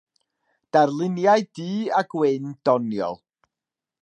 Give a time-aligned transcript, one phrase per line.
[0.77, 3.23] Darluniau du-a-gwyn doniol.